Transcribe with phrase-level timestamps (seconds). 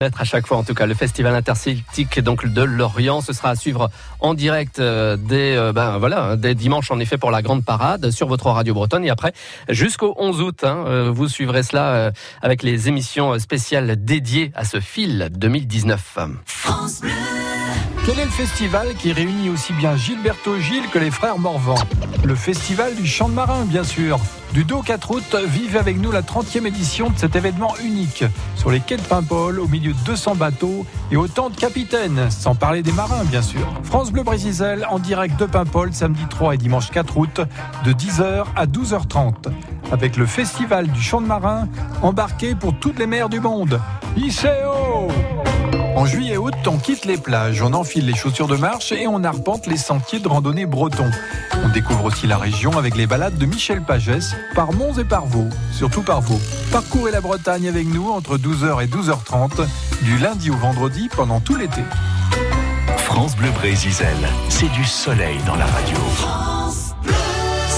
[0.00, 3.50] Être à chaque fois en tout cas le festival interceltique donc de Lorient ce sera
[3.50, 7.42] à suivre en direct euh, dès euh, ben voilà dès dimanche en effet pour la
[7.42, 9.32] grande parade sur votre radio bretonne et après
[9.68, 14.78] jusqu'au 11 août hein, euh, vous suivrez cela avec les émissions spéciales dédiées à ce
[14.78, 16.18] fil 2019.
[16.44, 17.37] France Bleu.
[18.08, 21.74] Quel est le festival qui réunit aussi bien Gilberto Gilles que les frères Morvan
[22.24, 24.18] Le festival du chant de marin, bien sûr.
[24.54, 28.24] Du 2 au 4 août, vive avec nous la 30e édition de cet événement unique.
[28.56, 32.54] Sur les quais de Paimpol, au milieu de 200 bateaux et autant de capitaines, sans
[32.54, 33.70] parler des marins, bien sûr.
[33.82, 37.42] France Bleu Brésil en direct de Paimpol, samedi 3 et dimanche 4 août,
[37.84, 39.52] de 10h à 12h30.
[39.92, 41.68] Avec le festival du chant de marin,
[42.00, 43.78] embarqué pour toutes les mers du monde.
[44.16, 45.08] ICO
[45.98, 49.08] en juillet et août, on quitte les plages, on enfile les chaussures de marche et
[49.08, 51.10] on arpente les sentiers de randonnée bretons.
[51.64, 55.26] On découvre aussi la région avec les balades de Michel Pagès par Mons et par
[55.26, 56.40] Vaux, surtout par Vaux.
[56.70, 59.66] Parcourez la Bretagne avec nous entre 12h et 12h30,
[60.02, 61.82] du lundi au vendredi pendant tout l'été.
[62.98, 63.92] France Bleu Brésil,
[64.48, 66.57] c'est du soleil dans la radio.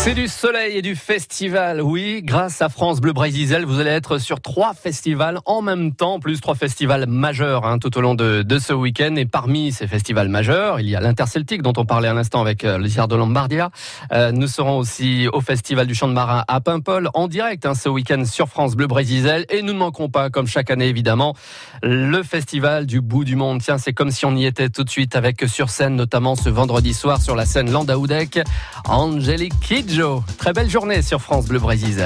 [0.02, 2.22] C'est du soleil et du festival, oui.
[2.24, 6.40] Grâce à France Bleu Brésil, vous allez être sur trois festivals en même temps, plus
[6.40, 9.14] trois festivals majeurs hein, tout au long de, de ce week-end.
[9.16, 12.64] Et parmi ces festivals majeurs, il y a l'Interceltique dont on parlait un instant avec
[12.64, 13.68] euh, de Lombardia.
[14.10, 17.74] Euh, nous serons aussi au Festival du Chant de Marin à Paimpol en direct hein,
[17.74, 19.44] ce week-end sur France Bleu Brésil.
[19.50, 21.34] Et nous ne manquons pas, comme chaque année évidemment,
[21.82, 23.60] le Festival du bout du monde.
[23.60, 26.48] Tiens, c'est comme si on y était tout de suite avec sur scène, notamment ce
[26.48, 28.40] vendredi soir sur la scène Landaoudek,
[28.88, 29.52] Angélique
[30.38, 31.96] Très belle journée sur France Bleu Brésil.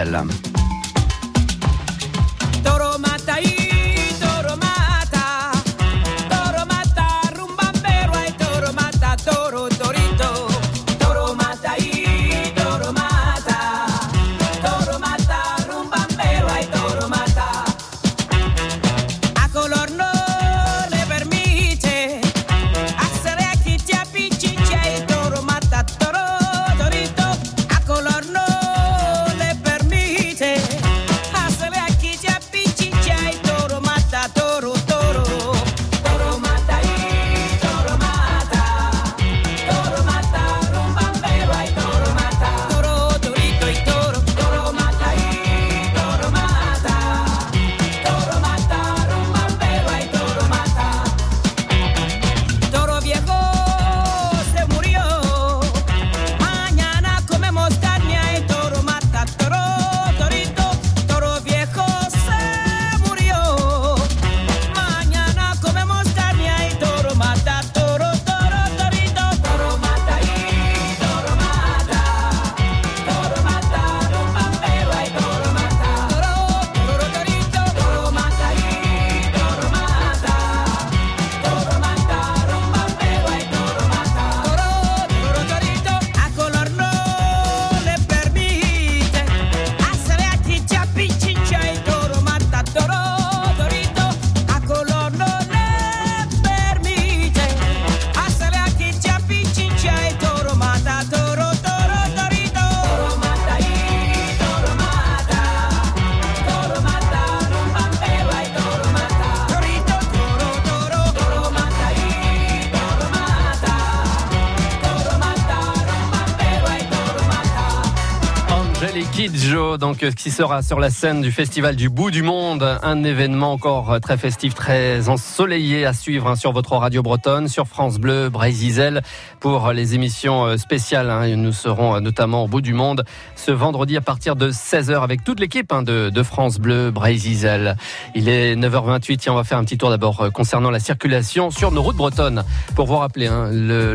[119.78, 123.50] Donc euh, qui sera sur la scène du festival du bout du monde, un événement
[123.50, 127.98] encore euh, très festif, très ensoleillé à suivre hein, sur votre radio bretonne, sur France
[127.98, 129.02] Bleu, Brésil
[129.40, 131.10] pour les émissions euh, spéciales.
[131.10, 131.34] Hein.
[131.34, 135.40] Nous serons notamment au bout du monde ce vendredi à partir de 16h avec toute
[135.40, 137.74] l'équipe hein, de, France Bleu, Brésil.
[138.14, 141.72] Il est 9h28 et on va faire un petit tour d'abord concernant la circulation sur
[141.72, 142.44] nos routes bretonnes
[142.76, 143.28] pour vous rappeler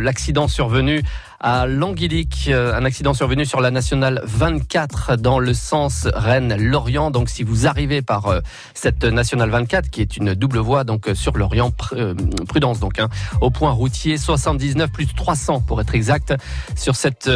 [0.02, 1.04] l'accident survenu
[1.40, 2.50] à Languilic.
[2.50, 7.12] Euh, un accident survenu sur la nationale 24 dans le sens Rennes-Lorient.
[7.12, 8.42] Donc si vous arrivez par euh,
[8.74, 11.72] cette nationale 24 qui est une double voie donc euh, sur Lorient,
[12.48, 13.08] prudence donc hein,
[13.42, 16.34] au point routier 79 plus 300 pour être exact
[16.76, 17.30] sur cette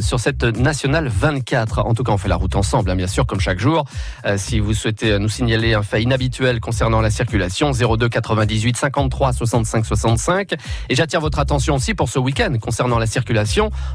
[0.00, 1.80] sur cette nationale 24.
[1.80, 3.84] En tout cas, on fait la route ensemble, hein, bien sûr, comme chaque jour.
[4.36, 9.86] si vous souhaitez nous signaler un fait inhabituel concernant la circulation, 02 98 53 65
[9.86, 10.52] 65.
[10.88, 13.47] Et j'attire votre attention aussi pour ce week-end concernant la circulation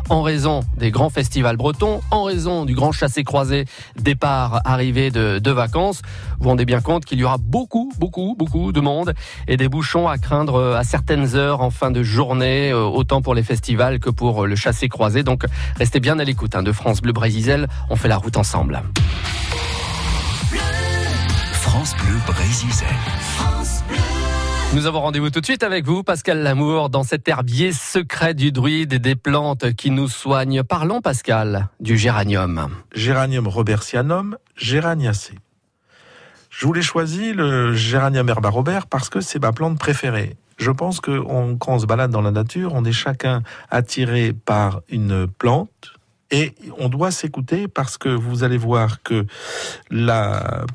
[0.10, 3.66] en raison des grands festivals bretons, en raison du grand chassé-croisé
[4.00, 6.02] départ, arrivée de, vacances.
[6.38, 9.14] Vous vous rendez bien compte qu'il y aura beaucoup, beaucoup, beaucoup de monde
[9.48, 13.22] et des bouchons à craindre euh, à certaines heures en fin de journée, euh, autant
[13.22, 15.22] pour les festivals que pour euh, le chassé-croisé.
[15.22, 15.46] Donc
[15.78, 17.68] restez bien à l'écoute hein, de France Bleu Brésil.
[17.92, 18.82] On fait la route ensemble.
[21.52, 22.70] France Bleu Brésil.
[23.20, 24.33] France Bleu.
[24.74, 28.52] Nous avons rendez-vous tout de suite avec vous, Pascal Lamour, dans cet herbier secret du
[28.52, 30.64] druide et des plantes qui nous soignent.
[30.64, 32.70] Parlons, Pascal, du géranium.
[32.96, 35.38] Géranium robertianum, géraniacée.
[36.50, 40.38] Je voulais choisi le géranium herba robert parce que c'est ma plante préférée.
[40.58, 44.82] Je pense que quand on se balade dans la nature, on est chacun attiré par
[44.90, 45.94] une plante,
[46.32, 49.28] et on doit s'écouter parce que vous allez voir que
[49.92, 50.66] la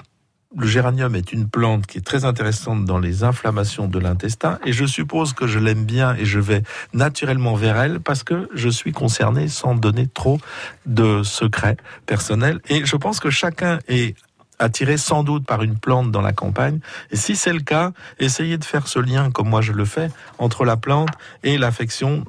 [0.59, 4.73] le géranium est une plante qui est très intéressante dans les inflammations de l'intestin et
[4.73, 6.63] je suppose que je l'aime bien et je vais
[6.93, 10.41] naturellement vers elle parce que je suis concerné sans donner trop
[10.87, 11.77] de secrets
[12.07, 14.17] personnels et je pense que chacun est
[14.59, 16.81] attiré sans doute par une plante dans la campagne.
[17.13, 20.11] Et si c'est le cas, essayez de faire ce lien, comme moi je le fais,
[20.39, 21.11] entre la plante
[21.45, 22.25] et l'affection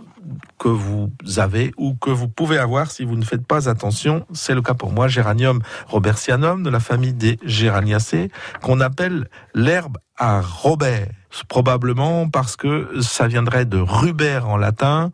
[0.58, 4.26] que vous avez ou que vous pouvez avoir si vous ne faites pas attention.
[4.34, 8.30] C'est le cas pour moi, Géranium robertianum de la famille des Géraniacées,
[8.62, 11.08] qu'on appelle l'herbe à Robert.
[11.48, 15.12] Probablement parce que ça viendrait de ruber en latin,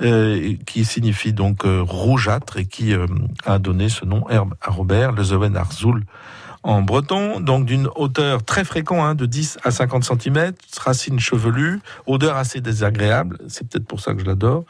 [0.00, 3.06] euh, qui signifie donc euh, rougeâtre et qui euh,
[3.44, 6.04] a donné ce nom herbe à Robert, le Zowen Arzul
[6.62, 11.80] en breton, donc d'une hauteur très fréquente, hein, de 10 à 50 cm, racine chevelue,
[12.06, 14.64] odeur assez désagréable, c'est peut-être pour ça que je l'adore.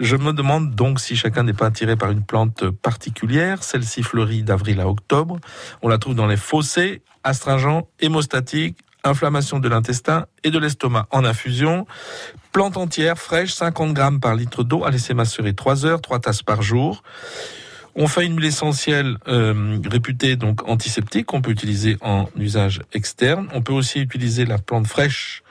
[0.00, 4.42] Je me demande donc si chacun n'est pas attiré par une plante particulière, celle-ci fleurit
[4.42, 5.38] d'avril à octobre,
[5.82, 11.24] on la trouve dans les fossés, astringents, hémostatiques, inflammation de l'intestin et de l'estomac en
[11.24, 11.86] infusion.
[12.52, 16.42] Plante entière, fraîche, 50 grammes par litre d'eau à laisser macérer 3 heures, 3 tasses
[16.42, 17.02] par jour.
[17.98, 23.48] On fait une huile essentielle euh, réputée donc antiseptique qu'on peut utiliser en usage externe.
[23.54, 25.42] On peut aussi utiliser la plante fraîche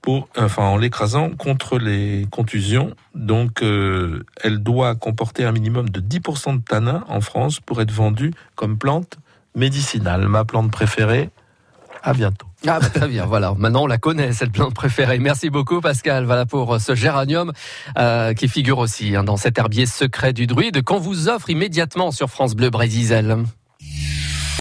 [0.00, 2.94] pour, enfin, en l'écrasant contre les contusions.
[3.14, 7.90] Donc, euh, elle doit comporter un minimum de 10% de tanin en France pour être
[7.90, 9.18] vendue comme plante
[9.54, 10.28] médicinale.
[10.28, 11.28] Ma plante préférée.
[12.06, 12.46] À bientôt.
[12.68, 13.52] Ah bah, très bien, voilà.
[13.58, 15.18] Maintenant on la connaît cette plante préférée.
[15.18, 16.24] Merci beaucoup Pascal.
[16.24, 17.52] Voilà pour ce géranium
[17.98, 22.12] euh, qui figure aussi hein, dans cet herbier secret du druide qu'on vous offre immédiatement
[22.12, 23.44] sur France Bleu Brésil.